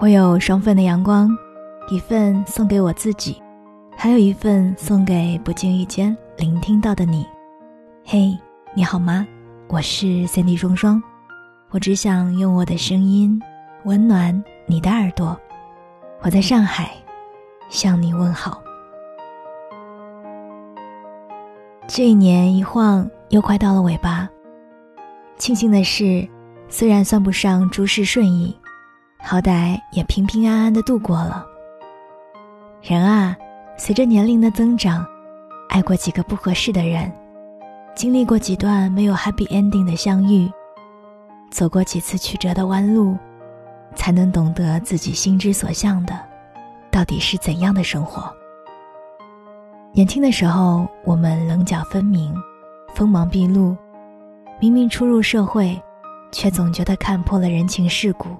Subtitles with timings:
[0.00, 1.28] 我有双份的阳光，
[1.90, 3.42] 一份送给我自己，
[3.96, 7.26] 还有一份送给不经意间聆听到的你。
[8.04, 8.38] 嘿，
[8.74, 9.26] 你好吗？
[9.66, 11.02] 我是 Cindy 双双，
[11.70, 13.42] 我只想用我的声音
[13.86, 15.36] 温暖你的耳朵。
[16.20, 16.92] 我在上海，
[17.68, 18.62] 向你问好。
[21.88, 24.28] 这一年一晃又快到了尾巴，
[25.38, 26.24] 庆幸的是，
[26.68, 28.56] 虽然算不上诸事顺意。
[29.30, 31.44] 好歹也平平安安的度过了。
[32.80, 33.36] 人啊，
[33.76, 35.06] 随着年龄的增长，
[35.68, 37.12] 爱过几个不合适的人，
[37.94, 40.50] 经历过几段没有 happy ending 的相遇，
[41.50, 43.18] 走过几次曲折的弯路，
[43.94, 46.18] 才能懂得自己心之所向的，
[46.90, 48.34] 到底是怎样的生活。
[49.92, 52.34] 年轻的时候，我们棱角分明，
[52.94, 53.76] 锋芒毕露，
[54.58, 55.78] 明明初入社会，
[56.32, 58.30] 却总觉得看破了人情世故。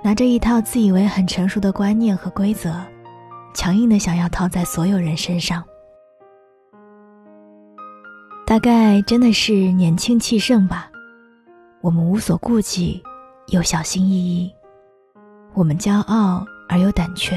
[0.00, 2.72] 拿着一套自以为很成熟的观念和规则，
[3.52, 5.62] 强硬的想要套在所有人身上。
[8.46, 10.88] 大概真的是年轻气盛吧，
[11.80, 13.02] 我们无所顾忌，
[13.48, 14.50] 又小心翼翼；
[15.52, 17.36] 我们骄傲而又胆怯；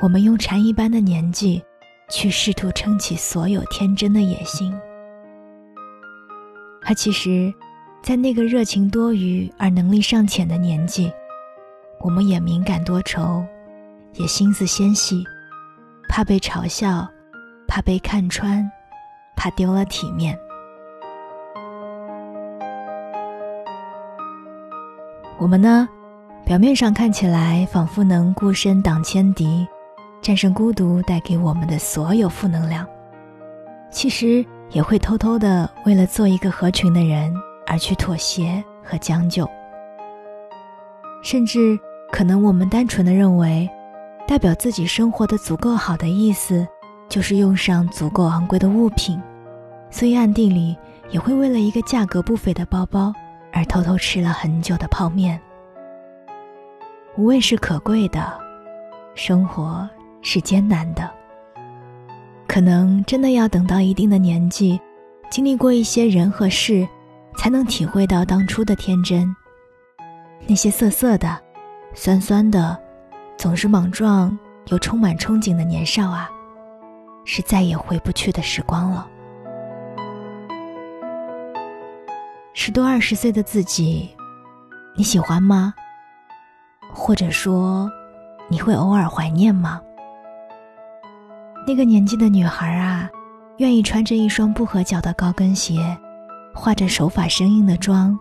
[0.00, 1.62] 我们用蝉一般的年纪，
[2.10, 4.74] 去试图撑起所有天真的野心。
[6.84, 7.52] 而其实。
[8.02, 11.12] 在那个热情多余而能力尚浅的年纪，
[12.00, 13.44] 我们也敏感多愁，
[14.14, 15.22] 也心思纤细，
[16.08, 17.08] 怕被嘲笑，
[17.68, 18.68] 怕被看穿，
[19.36, 20.36] 怕丢了体面。
[25.38, 25.88] 我们呢，
[26.44, 29.64] 表面上看起来仿佛能孤身挡千敌，
[30.20, 32.84] 战胜孤独带给我们的所有负能量，
[33.92, 37.32] 其实也会偷偷的为了做一个合群的人。
[37.72, 39.48] 而去妥协和将就，
[41.22, 43.66] 甚至可能我们单纯的认为，
[44.28, 46.68] 代表自己生活的足够好的意思，
[47.08, 49.18] 就是用上足够昂贵的物品，
[49.88, 50.76] 所以暗地里
[51.08, 53.10] 也会为了一个价格不菲的包包
[53.54, 55.40] 而偷偷吃了很久的泡面。
[57.16, 58.38] 无畏是可贵的，
[59.14, 59.88] 生活
[60.20, 61.10] 是艰难的，
[62.46, 64.78] 可能真的要等到一定的年纪，
[65.30, 66.86] 经历过一些人和事。
[67.36, 69.34] 才能体会到当初的天真。
[70.46, 71.40] 那些涩涩的、
[71.94, 72.78] 酸酸的，
[73.36, 76.30] 总是莽撞又充满憧憬的年少啊，
[77.24, 79.06] 是再也回不去的时光了。
[82.54, 84.14] 十多二十岁的自己，
[84.96, 85.72] 你喜欢吗？
[86.92, 87.90] 或者说，
[88.48, 89.80] 你会偶尔怀念吗？
[91.66, 93.08] 那个年纪的女孩啊，
[93.58, 95.96] 愿意穿着一双不合脚的高跟鞋。
[96.54, 98.18] 化着手法生硬的妆，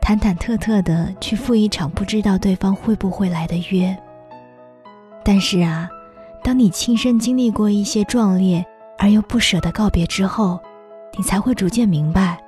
[0.00, 3.96] 忐忐忑忑的去赴一场不知道对方会不会来的约。
[5.22, 5.88] 但是啊，
[6.42, 8.64] 当你亲身经历过一些壮烈
[8.98, 10.60] 而又不舍的告别之后，
[11.16, 12.38] 你才会逐渐明白，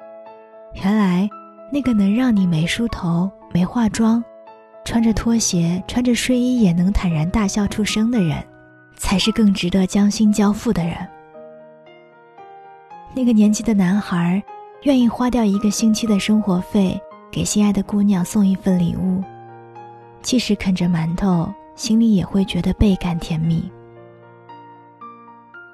[0.83, 1.29] 原来
[1.71, 4.23] 那个能让你没梳头、没化妆，
[4.85, 8.43] 穿着拖鞋、穿着睡衣也能坦然大笑出声的人，
[8.97, 10.97] 才是更值得将心交付的人。
[13.15, 14.43] 那个年纪的男孩。
[14.83, 17.01] 愿意花掉一个星期的生活费
[17.31, 19.23] 给心爱的姑娘送一份礼物，
[20.23, 23.71] 即使啃着馒头，心里也会觉得倍感甜蜜。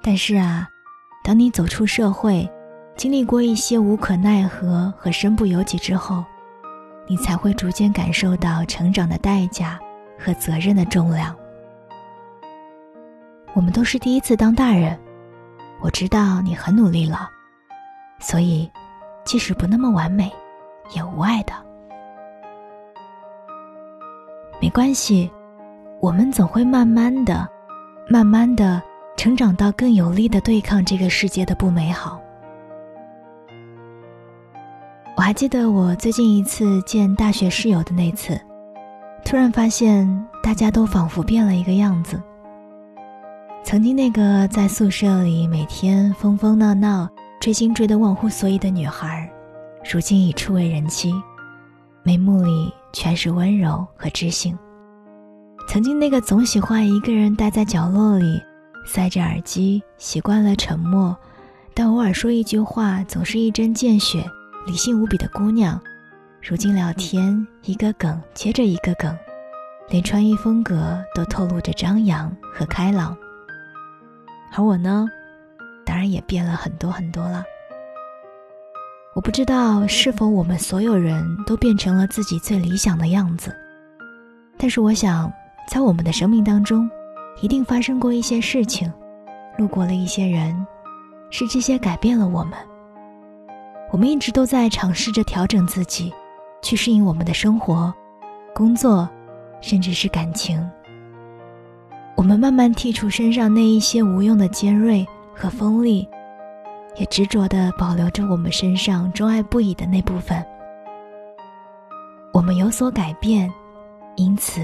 [0.03, 0.69] 但是啊，
[1.25, 2.47] 当你走出社会，
[2.97, 6.23] 经历过一些无可奈何和身不由己之后，
[7.07, 9.81] 你才会逐渐感受到成长的代价
[10.19, 11.35] 和责任的重量。
[13.55, 14.99] 我们都是第一次当大人，
[15.81, 17.31] 我知道你很努力了，
[18.21, 18.71] 所以。
[19.29, 20.33] 即使不那么完美，
[20.97, 21.53] 也无碍的。
[24.59, 25.31] 没关系，
[26.01, 27.47] 我们总会慢慢的、
[28.09, 28.83] 慢慢的
[29.19, 32.19] 成长到更有力的对抗这个世界的不美好。
[35.15, 38.41] 我还记得我最近一次见大学室友的那次，
[39.27, 40.09] 突然发现
[40.43, 42.19] 大家都仿佛变了一个样子。
[43.63, 47.07] 曾经那个在宿舍里每天疯疯闹闹。
[47.41, 49.31] 追星追得忘乎所以的女孩，
[49.91, 51.15] 如今已初为人妻，
[52.03, 54.59] 眉目里全是温柔和知性。
[55.69, 58.43] 曾经那个总喜欢一个人待在角落里，
[58.87, 61.17] 塞着耳机，习惯了沉默，
[61.75, 64.25] 但偶尔说一句话总是一针见血、
[64.67, 65.81] 理性无比的姑娘，
[66.43, 69.17] 如今聊天一个梗接着一个梗，
[69.91, 73.17] 连穿衣风格都透露着张扬和开朗。
[74.57, 75.09] 而我呢？
[75.89, 77.43] 当然也变了很多很多了。
[79.15, 83.57] 我不知道是否我们所有人都变成了自己最理想的样子，
[84.59, 85.33] 但是我想，
[85.67, 86.89] 在我们的生命当中，
[87.41, 88.93] 一定发生过一些事情，
[89.57, 90.55] 路过了一些人，
[91.31, 92.53] 是这些改变了我们。
[93.91, 96.13] 我们一直都在尝试着调整自己，
[96.61, 97.93] 去适应我们的生活、
[98.55, 99.09] 工作，
[99.63, 100.63] 甚至是感情。
[102.15, 105.05] 我们慢慢剔除身上那一些无用的尖锐
[105.39, 106.09] 和锋利，
[106.97, 110.45] 也执着地保留着我们身上钟爱不已的那部分。
[112.33, 113.49] 我们有所改变，
[114.17, 114.61] 因此，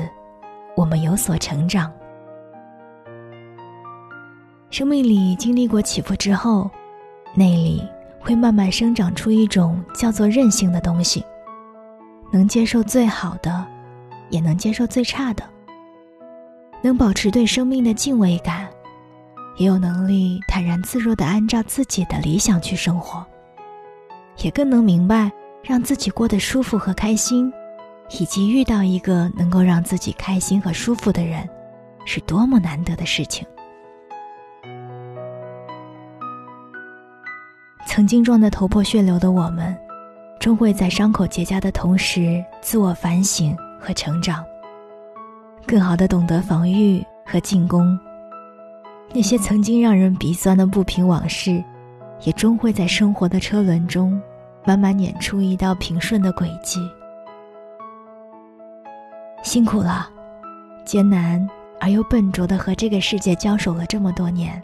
[0.76, 1.92] 我们有所成长。
[4.68, 6.68] 生命里经历过起伏之后，
[7.34, 7.80] 内里
[8.18, 11.24] 会慢慢生长出一种叫做韧性的东西，
[12.32, 13.64] 能接受最好的，
[14.30, 15.44] 也能接受最差的。
[16.82, 18.68] 能保持对生命的敬畏感，
[19.56, 23.24] 也有能力坦然自若地按照自己的理想去生活，
[24.38, 25.30] 也更能明白
[25.62, 27.52] 让自己过得舒服和开心，
[28.18, 31.48] 以及遇到一个能够让自己开心和舒服的人，
[32.04, 33.46] 是多么难得的事情。
[37.86, 39.76] 曾经撞得头破血流的我们，
[40.40, 44.44] 终会在伤口结痂的同时，自我反省和成长。
[45.64, 47.96] 更好的懂得防御和进攻。
[49.14, 51.62] 那些曾经让人鼻酸的不平往事，
[52.24, 54.20] 也终会在生活的车轮中，
[54.66, 56.80] 慢慢碾出一道平顺的轨迹。
[59.44, 60.10] 辛苦了，
[60.84, 61.48] 艰难
[61.80, 64.60] 而又笨拙的和这个世界交手了这么多年。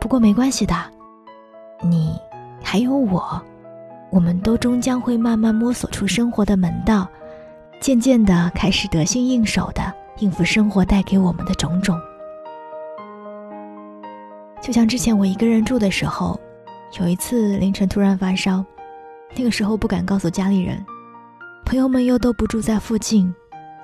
[0.00, 0.74] 不过没关系的，
[1.82, 2.18] 你
[2.64, 3.40] 还有我，
[4.10, 7.06] 我们都终将会慢慢摸索出生活的门道。
[7.80, 11.96] 渐渐的开始得心应手的应付生活带给我们的种种，
[14.64, 16.40] 就像之前我一个人住的时候，
[16.98, 18.64] 有一次凌晨突然发烧，
[19.36, 20.82] 那个时候不敢告诉家里人，
[21.66, 23.30] 朋友们又都不住在附近，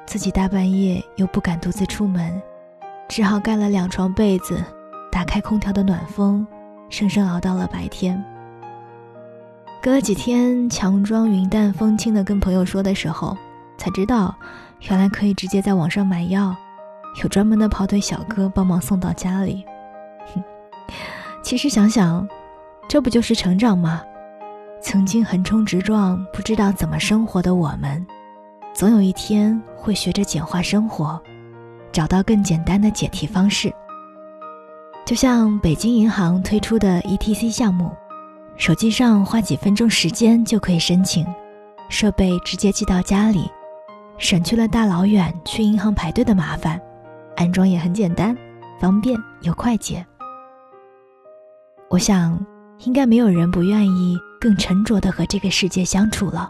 [0.07, 2.41] 自己大半夜又不敢独自出门，
[3.11, 4.59] 只好盖了两床被子，
[5.13, 6.47] 打开空调的暖风，
[6.89, 8.19] 生生熬到了白天。
[9.83, 13.37] 隔了几天，强装云淡风轻的跟朋友说的时候。
[13.77, 14.35] 才知道，
[14.89, 16.57] 原来可以直接在网上买药，
[17.23, 19.63] 有专门的跑腿小哥帮忙送到家里。
[21.51, 22.29] 其实想想，
[22.89, 24.05] 这不就是成长吗？
[24.81, 28.07] 曾经横冲直撞、不知道怎么生活的我们，
[28.73, 31.21] 总有一天会学着简化生活，
[31.91, 33.75] 找到更简单的解题方式。
[35.05, 37.91] 就像北京银行推出的 ETC 项目，
[38.57, 41.27] 手机上花几分钟时间就可以申请，
[41.89, 43.51] 设备直接寄到家里。
[44.19, 46.81] 省去了大老远去银行排队的麻烦，
[47.35, 48.39] 安装也很简单、
[48.79, 50.07] 方便又快捷。
[51.91, 52.39] 我想，
[52.85, 56.49] 应该没有人不愿意更沉着的和这个世界相处了。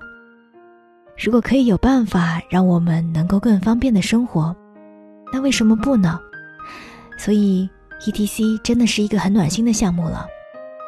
[1.17, 4.55] 如果可以有办法让我们能够更方便的生活，
[5.33, 6.21] 那为什么不呢？
[7.17, 7.67] 所以
[8.03, 10.27] ，ETC 真的是一个很暖心的项目了。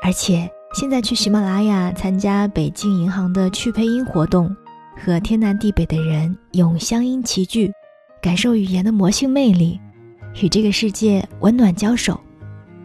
[0.02, 4.54] 而且，现在去喜马拉雅参加北京银行的趣配音活动。
[5.02, 7.72] 和天南地北的人用乡音齐聚，
[8.20, 9.80] 感受语言的魔性魅力，
[10.42, 12.20] 与这个世界温暖交手，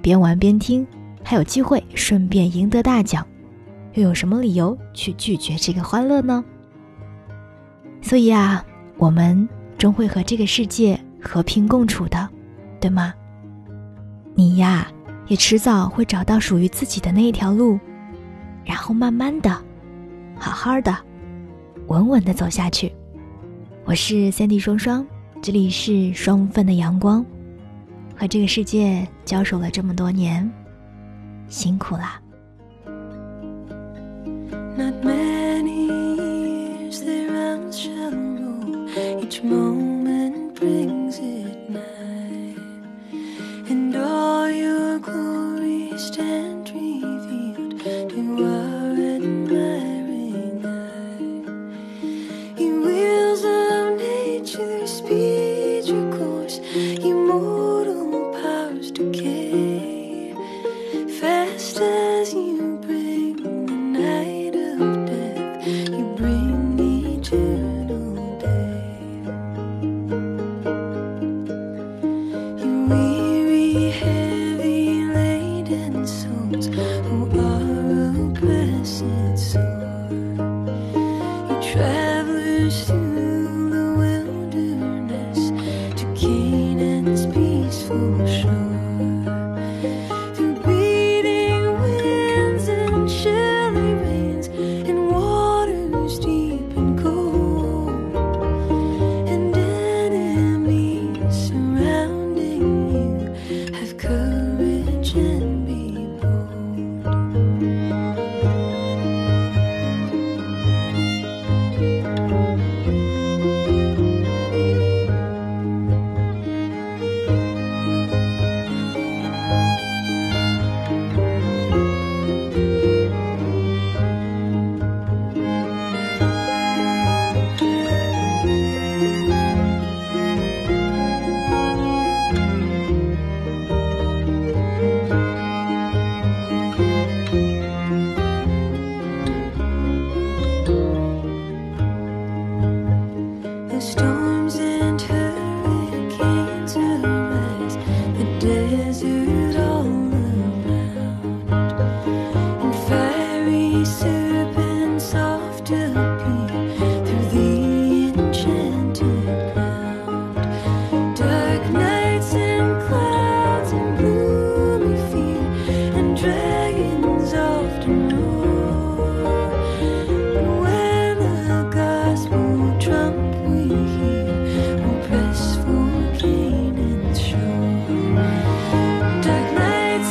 [0.01, 0.87] 边玩边听，
[1.29, 3.27] 还有机会顺便赢得大奖，
[3.95, 6.41] 又有什么理由去拒绝这个欢乐呢？
[8.01, 8.65] 所以啊，
[8.95, 9.45] 我们
[9.77, 12.29] 终会和这个世界和平共处的，
[12.79, 13.13] 对吗？
[14.35, 14.87] 你呀，
[15.27, 17.77] 也迟早会找到属于自己的那一条路，
[18.63, 19.49] 然后慢慢的，
[20.39, 20.95] 好好的。
[21.87, 22.93] 稳稳的走下去。
[23.83, 25.05] 我是三 D 双双，
[25.41, 27.25] 这里是双份的阳光。
[28.15, 30.49] 和这个世界交手了这么多年，
[31.49, 32.21] 辛苦啦。
[34.77, 37.27] Not many years they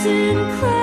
[0.06, 0.75] Incredible.